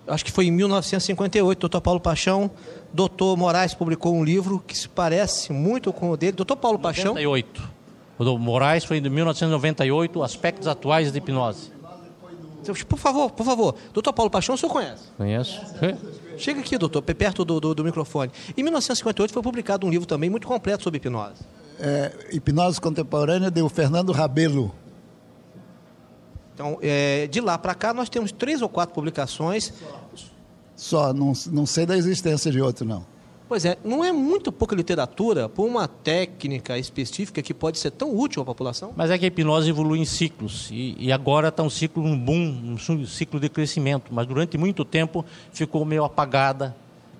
Acho 0.07 0.25
que 0.25 0.31
foi 0.31 0.45
em 0.47 0.51
1958, 0.51 1.59
doutor 1.59 1.81
Paulo 1.81 1.99
Paixão, 1.99 2.51
doutor 2.93 3.37
Moraes 3.37 3.73
publicou 3.73 4.15
um 4.15 4.23
livro 4.23 4.63
que 4.65 4.77
se 4.77 4.89
parece 4.89 5.53
muito 5.53 5.93
com 5.93 6.11
o 6.11 6.17
dele. 6.17 6.33
Doutor 6.33 6.57
Paulo 6.57 6.79
Paixão. 6.79 7.13
98. 7.13 7.69
O 8.17 8.23
do 8.23 8.37
Moraes 8.37 8.83
foi 8.83 8.97
em 8.97 9.01
1998, 9.01 10.21
Aspectos 10.21 10.67
Atuais 10.67 11.11
de 11.11 11.17
Hipnose. 11.17 11.71
Por 12.87 12.99
favor, 12.99 13.31
por 13.31 13.43
favor. 13.43 13.75
Doutor 13.91 14.13
Paulo 14.13 14.29
Paixão, 14.29 14.53
o 14.53 14.57
senhor 14.57 14.71
conhece? 14.71 15.03
Conheço. 15.17 15.59
Chega 16.37 16.59
aqui, 16.59 16.77
doutor, 16.77 17.01
perto 17.01 17.43
do, 17.43 17.59
do, 17.59 17.73
do, 17.73 17.83
microfone. 17.83 18.31
Em 18.55 18.61
1958 18.61 19.33
foi 19.33 19.41
publicado 19.41 19.87
um 19.87 19.89
livro 19.89 20.05
também 20.05 20.29
muito 20.29 20.47
completo 20.47 20.83
sobre 20.83 20.97
hipnose. 20.97 21.41
É, 21.83 22.11
hipnose 22.31 22.79
contemporânea 22.79 23.49
do 23.49 23.67
Fernando 23.67 24.11
Rabelo. 24.11 24.73
Então, 26.53 26.77
é, 26.79 27.25
de 27.25 27.41
lá 27.41 27.57
para 27.57 27.73
cá, 27.73 27.91
nós 27.91 28.07
temos 28.07 28.31
três 28.31 28.61
ou 28.61 28.69
quatro 28.69 28.93
publicações. 28.93 29.73
Só, 30.75 31.11
não, 31.11 31.33
não 31.51 31.65
sei 31.65 31.85
da 31.87 31.97
existência 31.97 32.51
de 32.51 32.61
outro, 32.61 32.85
não. 32.85 33.03
Pois 33.51 33.65
é, 33.65 33.77
não 33.83 34.01
é 34.01 34.13
muito 34.13 34.49
pouca 34.49 34.73
literatura 34.73 35.49
por 35.49 35.67
uma 35.67 35.85
técnica 35.85 36.77
específica 36.77 37.41
que 37.41 37.53
pode 37.53 37.79
ser 37.79 37.91
tão 37.91 38.15
útil 38.15 38.41
à 38.41 38.45
população? 38.45 38.93
Mas 38.95 39.11
é 39.11 39.17
que 39.17 39.25
a 39.25 39.27
hipnose 39.27 39.69
evolui 39.69 39.99
em 39.99 40.05
ciclos 40.05 40.69
e, 40.71 40.95
e 40.97 41.11
agora 41.11 41.49
está 41.49 41.61
um 41.61 41.69
ciclo, 41.69 42.01
um 42.01 42.17
boom, 42.17 42.77
um 42.79 43.05
ciclo 43.05 43.41
de 43.41 43.49
crescimento, 43.49 44.13
mas 44.13 44.25
durante 44.25 44.57
muito 44.57 44.85
tempo 44.85 45.25
ficou 45.51 45.83
meio 45.83 46.05
apagada. 46.05 46.73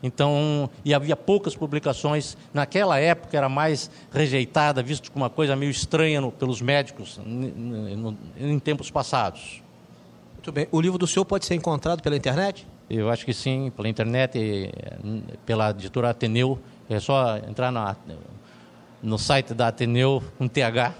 Então, 0.03 0.69
e 0.83 0.93
havia 0.93 1.15
poucas 1.15 1.55
publicações. 1.55 2.35
Naquela 2.53 2.99
época 2.99 3.37
era 3.37 3.47
mais 3.47 3.89
rejeitada, 4.11 4.81
visto 4.81 5.11
como 5.11 5.23
uma 5.23 5.29
coisa 5.29 5.55
meio 5.55 5.69
estranha 5.69 6.19
no, 6.19 6.31
pelos 6.31 6.61
médicos 6.61 7.19
em 8.37 8.59
tempos 8.59 8.89
passados. 8.89 9.61
Muito 10.33 10.51
bem. 10.51 10.67
O 10.71 10.81
livro 10.81 10.97
do 10.97 11.05
senhor 11.05 11.25
pode 11.25 11.45
ser 11.45 11.53
encontrado 11.53 12.01
pela 12.01 12.15
internet? 12.15 12.67
Eu 12.89 13.09
acho 13.09 13.23
que 13.23 13.33
sim, 13.33 13.71
pela 13.75 13.87
internet, 13.87 14.71
pela 15.45 15.69
editora 15.69 16.09
Ateneu. 16.09 16.59
É 16.89 16.99
só 16.99 17.37
entrar 17.37 17.71
na, 17.71 17.95
no 19.01 19.17
site 19.17 19.53
da 19.53 19.67
Ateneu 19.67 20.21
com 20.37 20.47
TH. 20.47 20.93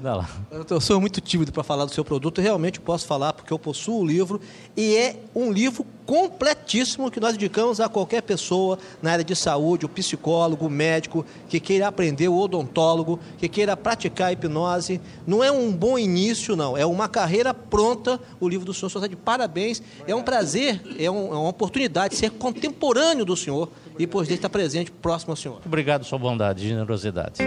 Dá 0.00 0.16
lá. 0.16 0.28
Eu 0.68 0.80
sou 0.80 1.00
muito 1.00 1.20
tímido 1.20 1.52
para 1.52 1.62
falar 1.62 1.84
do 1.84 1.92
seu 1.92 2.04
produto, 2.04 2.40
realmente 2.40 2.80
posso 2.80 3.06
falar 3.06 3.32
porque 3.32 3.52
eu 3.52 3.58
possuo 3.58 4.00
o 4.00 4.06
livro 4.06 4.40
e 4.76 4.96
é 4.96 5.16
um 5.34 5.52
livro 5.52 5.84
completíssimo 6.08 7.10
que 7.10 7.20
nós 7.20 7.34
indicamos 7.34 7.80
a 7.80 7.88
qualquer 7.88 8.22
pessoa 8.22 8.78
na 9.02 9.12
área 9.12 9.24
de 9.24 9.36
saúde, 9.36 9.84
o 9.84 9.88
psicólogo, 9.90 10.66
o 10.66 10.70
médico, 10.70 11.24
que 11.48 11.60
queira 11.60 11.86
aprender, 11.86 12.28
o 12.28 12.38
odontólogo, 12.38 13.20
que 13.36 13.46
queira 13.46 13.76
praticar 13.76 14.28
a 14.28 14.32
hipnose. 14.32 15.00
Não 15.26 15.44
é 15.44 15.52
um 15.52 15.70
bom 15.70 15.98
início, 15.98 16.56
não, 16.56 16.76
é 16.76 16.86
uma 16.86 17.08
carreira 17.08 17.52
pronta. 17.52 18.18
O 18.40 18.48
livro 18.48 18.64
do 18.64 18.72
senhor, 18.72 18.88
senhor 18.88 19.04
está 19.04 19.06
de 19.06 19.16
parabéns. 19.16 19.82
É 20.06 20.14
um 20.14 20.22
prazer, 20.22 20.80
é, 20.98 21.10
um, 21.10 21.26
é 21.26 21.36
uma 21.36 21.50
oportunidade 21.50 22.14
de 22.14 22.20
ser 22.20 22.30
contemporâneo 22.30 23.26
do 23.26 23.36
senhor 23.36 23.70
e 23.98 24.06
por 24.06 24.24
estar 24.30 24.48
presente 24.48 24.90
próximo 24.90 25.32
ao 25.32 25.36
senhor. 25.36 25.60
Obrigado, 25.66 26.04
sua 26.04 26.18
bondade 26.18 26.64
e 26.64 26.68
generosidade. 26.68 27.38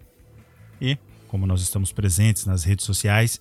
e, 0.80 0.96
como 1.28 1.46
nós 1.46 1.60
estamos 1.60 1.92
presentes 1.92 2.46
nas 2.46 2.64
redes 2.64 2.86
sociais, 2.86 3.38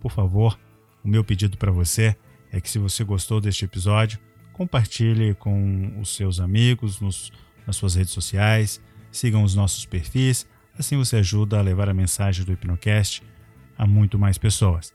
por 0.00 0.12
favor, 0.12 0.56
o 1.02 1.08
meu 1.08 1.24
pedido 1.24 1.58
para 1.58 1.72
você 1.72 2.16
é 2.52 2.60
que 2.60 2.70
se 2.70 2.78
você 2.78 3.02
gostou 3.02 3.40
deste 3.40 3.64
episódio, 3.64 4.20
compartilhe 4.52 5.34
com 5.34 5.98
os 6.00 6.14
seus 6.14 6.40
amigos 6.40 7.00
nos, 7.00 7.32
nas 7.66 7.76
suas 7.76 7.94
redes 7.94 8.12
sociais, 8.12 8.80
sigam 9.10 9.42
os 9.42 9.54
nossos 9.54 9.84
perfis, 9.84 10.46
assim 10.78 10.96
você 10.96 11.16
ajuda 11.16 11.58
a 11.58 11.62
levar 11.62 11.88
a 11.88 11.94
mensagem 11.94 12.44
do 12.44 12.52
Hipnocast 12.52 13.22
a 13.76 13.86
muito 13.86 14.18
mais 14.18 14.38
pessoas. 14.38 14.92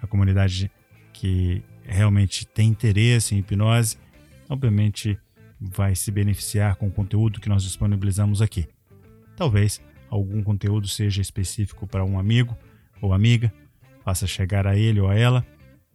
A 0.00 0.06
comunidade 0.06 0.70
que 1.12 1.62
realmente 1.82 2.46
tem 2.46 2.68
interesse 2.68 3.34
em 3.34 3.38
hipnose, 3.38 3.96
obviamente 4.48 5.18
vai 5.60 5.94
se 5.94 6.10
beneficiar 6.10 6.76
com 6.76 6.86
o 6.86 6.90
conteúdo 6.90 7.40
que 7.40 7.48
nós 7.48 7.62
disponibilizamos 7.62 8.40
aqui. 8.40 8.68
Talvez 9.36 9.82
algum 10.08 10.42
conteúdo 10.42 10.86
seja 10.86 11.20
específico 11.20 11.86
para 11.86 12.04
um 12.04 12.18
amigo 12.18 12.56
ou 13.00 13.12
amiga, 13.12 13.52
faça 14.04 14.26
chegar 14.26 14.66
a 14.66 14.76
ele 14.76 15.00
ou 15.00 15.08
a 15.08 15.14
ela, 15.16 15.44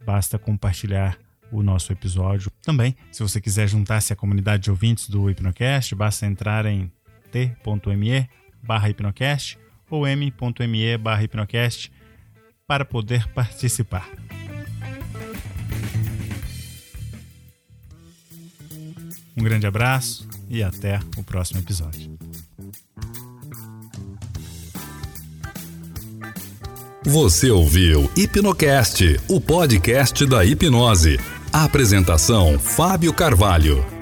basta 0.04 0.38
compartilhar 0.38 1.18
o 1.54 1.62
nosso 1.62 1.92
episódio. 1.92 2.50
Também, 2.62 2.96
se 3.12 3.22
você 3.22 3.40
quiser 3.40 3.68
juntar-se 3.68 4.12
à 4.12 4.16
comunidade 4.16 4.64
de 4.64 4.70
ouvintes 4.70 5.08
do 5.08 5.30
Hipnocast, 5.30 5.94
basta 5.94 6.26
entrar 6.26 6.66
em 6.66 6.90
t.me 7.30 8.28
barra 8.62 8.88
hipnocast 8.88 9.58
ou 9.88 10.06
m.me 10.06 10.98
barra 10.98 11.22
hipnocast 11.22 11.92
para 12.66 12.84
poder 12.84 13.28
participar. 13.28 14.08
Um 19.36 19.42
grande 19.42 19.66
abraço 19.66 20.28
e 20.48 20.62
até 20.62 20.98
o 21.16 21.22
próximo 21.22 21.60
episódio. 21.60 22.16
Você 27.06 27.50
ouviu 27.50 28.10
Hipnocast, 28.16 29.20
o 29.28 29.38
podcast 29.38 30.24
da 30.24 30.42
hipnose. 30.42 31.18
Apresentação: 31.54 32.58
Fábio 32.58 33.12
Carvalho. 33.12 33.93